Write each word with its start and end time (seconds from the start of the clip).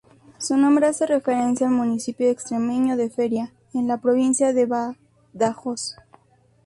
Su 0.39 0.57
nombre 0.57 0.87
hace 0.87 1.05
referencia 1.05 1.67
al 1.67 1.73
municipio 1.73 2.27
extremeño 2.27 2.97
de 2.97 3.11
Feria, 3.11 3.53
en 3.75 3.87
la 3.87 4.01
provincia 4.01 4.51
de 4.51 4.65
Badajoz. 4.65 5.95